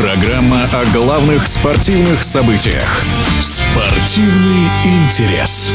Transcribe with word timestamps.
Программа 0.00 0.64
о 0.72 0.86
главных 0.94 1.46
спортивных 1.46 2.24
событиях. 2.24 3.04
Спортивный 3.38 4.66
интерес. 4.82 5.74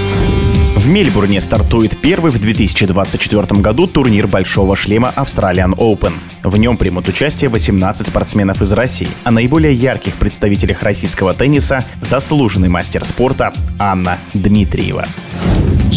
В 0.78 0.90
Мельбурне 0.90 1.40
стартует 1.40 1.96
первый 2.02 2.32
в 2.32 2.40
2024 2.42 3.62
году 3.62 3.85
турнир 3.85 4.26
Большого 4.26 4.76
шлема 4.76 5.13
Australian 5.16 5.76
Open. 5.76 6.13
В 6.42 6.58
нем 6.58 6.76
примут 6.76 7.08
участие 7.08 7.52
18 7.52 8.08
спортсменов 8.08 8.63
из 8.63 8.74
России. 8.74 9.10
О 9.26 9.30
наиболее 9.30 9.76
ярких 9.76 10.16
представителях 10.16 10.81
российского 10.81 11.35
тенниса 11.35 11.85
заслуженный 12.02 12.70
мастер 12.70 13.06
спорта 13.06 13.53
Анна 13.78 14.17
Дмитриева. 14.34 15.06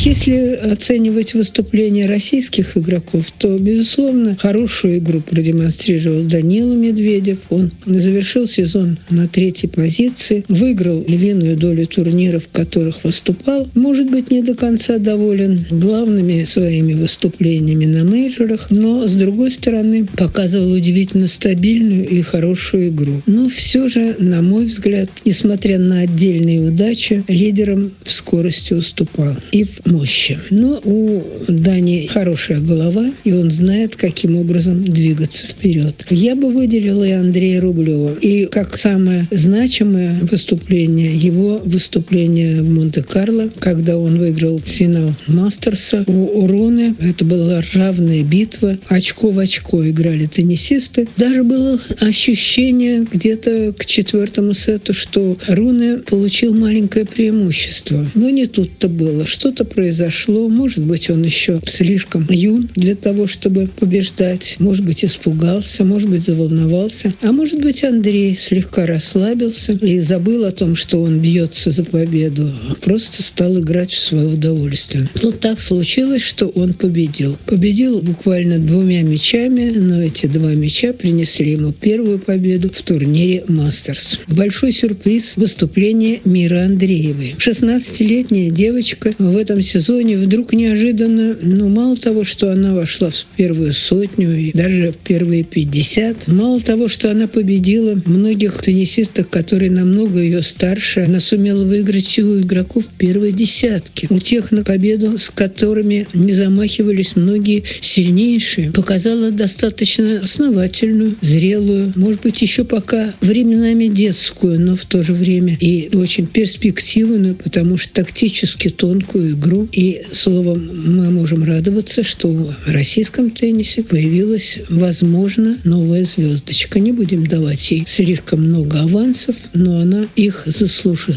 Если 0.05 0.55
оценивать 0.55 1.35
выступления 1.35 2.07
российских 2.07 2.77
игроков, 2.77 3.33
то, 3.37 3.59
безусловно, 3.59 4.37
хорошую 4.39 4.99
игру 4.99 5.21
продемонстрировал 5.21 6.23
Данила 6.23 6.73
Медведев. 6.75 7.47
Он 7.51 7.73
завершил 7.85 8.47
сезон 8.47 8.97
на 9.11 9.27
третьей 9.27 9.69
позиции, 9.69 10.45
выиграл 10.49 11.05
львиную 11.07 11.57
долю 11.57 11.85
турниров, 11.89 12.45
в 12.45 12.51
которых 12.51 13.03
выступал. 13.03 13.69
Может 13.75 14.09
быть, 14.09 14.31
не 14.31 14.41
до 14.43 14.55
конца 14.55 14.99
доволен 14.99 15.67
главными 15.69 16.45
своими 16.45 16.95
выступлениями 16.95 17.87
на 17.87 18.05
мейджорах, 18.05 18.71
но, 18.71 19.09
с 19.09 19.15
другой 19.15 19.51
стороны, 19.51 20.07
показывал 20.17 20.73
удивительно 20.73 21.27
стабильную 21.27 22.09
и 22.09 22.23
хорошую 22.23 22.89
игру. 22.89 23.21
Но 23.27 23.49
все 23.49 23.89
же, 23.89 24.15
на 24.21 24.43
мой 24.43 24.67
взгляд, 24.67 25.11
несмотря 25.25 25.81
на 25.81 26.01
отдельные 26.01 26.61
удачи, 26.61 27.25
лидером 27.27 27.91
в 28.05 28.11
скорости 28.11 28.75
уступал 28.75 29.35
и 29.51 29.65
в 29.65 29.88
мощи. 29.91 30.39
Но 30.51 30.81
у 30.85 31.23
Дани 31.49 32.07
хорошая 32.07 32.61
голова, 32.61 33.07
и 33.25 33.33
он 33.33 33.51
знает, 33.51 33.97
каким 33.97 34.37
образом 34.37 34.85
двигаться 34.85 35.47
вперед. 35.47 36.07
Я 36.11 36.35
бы 36.35 36.53
выделила 36.53 37.05
и 37.05 37.13
Андрея 37.13 37.61
Рублева. 37.61 38.15
И 38.21 38.47
как 38.47 38.77
самое 38.77 39.29
значимое 39.31 40.19
выступление, 40.23 41.17
его 41.17 41.61
выступление 41.65 42.63
в 42.63 42.71
Монте-Карло, 42.71 43.51
когда 43.59 43.99
он 43.99 44.17
выиграл 44.17 44.61
финал 44.65 45.15
Мастерса 45.27 46.05
у 46.07 46.47
Руны. 46.47 46.95
Это 47.01 47.25
была 47.25 47.63
равная 47.75 48.23
битва. 48.23 48.79
Очко 48.89 49.31
в 49.31 49.39
очко 49.39 49.89
играли 49.89 50.27
теннисисты. 50.27 51.09
Даже 51.17 51.43
было 51.43 51.79
ощущение 52.01 53.05
где-то 53.11 53.75
к 53.77 53.87
четвертому 53.87 54.53
сету, 54.53 54.93
что 54.93 55.37
Руны 55.49 55.99
получил 55.99 56.55
маленькое 56.55 57.05
преимущество. 57.05 58.07
Но 58.15 58.31
не 58.31 58.47
тут-то 58.47 58.89
было. 58.89 59.27
Что-то 59.27 59.65
произошло. 59.69 60.49
Может 60.49 60.85
быть, 60.85 61.11
он 61.11 61.23
еще 61.23 61.61
слишком 61.65 62.27
юн 62.31 62.69
для 62.75 62.95
того, 62.95 63.27
чтобы 63.27 63.69
побеждать. 63.79 64.57
Может 64.59 64.85
быть, 64.85 65.05
испугался, 65.05 65.85
может 65.85 66.09
быть, 66.09 66.25
заволновался. 66.25 67.13
А 67.23 67.33
может 67.33 67.61
быть, 67.61 67.85
Андрей 67.85 68.35
слегка 68.35 68.87
расслабился 68.87 69.73
и 69.73 70.01
забыл 70.01 70.45
о 70.45 70.51
том, 70.51 70.75
что 70.75 71.03
он 71.03 71.21
бьется 71.21 71.71
за 71.71 71.85
победу. 71.85 72.51
Просто 72.81 73.23
стал 73.23 73.59
играть 73.61 73.93
в 73.93 73.99
свое 73.99 74.29
удовольствие. 74.29 75.09
Но 75.23 75.31
так 75.31 75.61
случилось, 75.61 76.23
что 76.23 76.49
он 76.49 76.75
победил. 76.75 77.37
Победил 77.47 78.01
буквально 78.01 78.59
двумя 78.59 79.03
мячами, 79.03 79.71
но 79.77 80.03
эти 80.03 80.27
два 80.27 80.55
мяча 80.55 80.93
принесли 80.93 81.53
ему 81.53 81.73
первую 81.73 82.19
победу 82.19 82.71
в 82.73 82.83
турнире 82.83 83.45
«Мастерс». 83.49 84.21
Большой 84.29 84.73
сюрприз– 84.73 85.37
выступление 85.37 86.21
Мира 86.25 86.65
Андреевой. 86.65 87.35
16-летняя 87.39 88.51
девочка 88.51 89.13
в 89.19 89.37
этом 89.37 89.58
сезоне 89.63 90.17
вдруг 90.17 90.53
неожиданно, 90.53 91.37
ну, 91.41 91.69
мало 91.69 91.97
того, 91.97 92.25
что 92.25 92.53
она 92.53 92.75
вошла 92.75 93.11
в 93.11 93.27
первую 93.37 93.73
сотню 93.73 94.37
и 94.37 94.53
даже 94.53 94.93
в 94.93 94.97
первые 94.97 95.45
50, 95.45 96.29
мало 96.29 96.61
того, 96.61 96.89
что 96.89 97.11
она 97.11 97.27
победила 97.27 98.01
многих 98.07 98.61
теннисистов, 98.61 99.29
которые 99.29 99.71
намного 99.71 100.21
ее 100.21 100.43
старше, 100.43 101.01
она 101.01 101.21
сумела 101.21 101.65
выиграть 101.65 102.19
у 102.19 102.41
игроков 102.41 102.89
первой 102.99 103.33
десятки. 103.33 104.07
У 104.11 104.19
тех, 104.19 104.53
на 104.53 104.65
победу, 104.65 105.19
с 105.19 105.31
которыми 105.31 106.07
не 106.15 106.33
замахивались 106.33 107.17
многие 107.17 107.65
сильнейшие, 107.81 108.71
показала 108.73 109.31
достаточно 109.31 110.21
основательную, 110.21 111.17
зрелую, 111.21 111.93
может 111.97 112.23
быть, 112.23 112.41
еще 112.43 112.65
пока 112.65 113.15
временами 113.21 113.87
детскую, 113.87 114.61
но 114.61 114.77
в 114.77 114.85
то 114.85 115.03
же 115.03 115.13
время 115.13 115.57
и 115.61 115.91
очень 115.95 116.27
перспективную, 116.27 117.35
потому 117.35 117.77
что 117.77 117.95
тактически 117.95 118.69
тонкую 118.69 119.33
игру 119.33 119.48
игру. 119.49 119.69
И, 119.73 120.03
словом, 120.13 120.69
мы 120.85 121.11
можем 121.11 121.45
радоваться, 121.45 122.03
что 122.03 122.29
в 122.29 122.55
российском 122.67 123.31
теннисе 123.31 123.83
появилась, 123.83 124.61
возможно, 124.69 125.57
новая 125.65 126.05
звездочка. 126.05 126.79
Не 126.79 126.93
будем 126.93 127.25
давать 127.25 127.71
ей 127.71 127.85
слишком 127.87 128.45
много 128.45 128.81
авансов, 128.83 129.37
но 129.55 129.81
она 129.81 130.07
их 130.17 130.45
заслужила. 130.47 131.17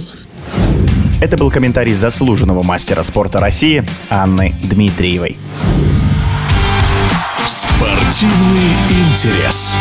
Это 1.21 1.37
был 1.37 1.51
комментарий 1.51 1.93
заслуженного 1.93 2.63
мастера 2.63 3.03
спорта 3.03 3.39
России 3.39 3.85
Анны 4.09 4.55
Дмитриевой. 4.63 5.37
Спортивный 7.45 8.71
интерес. 8.89 9.75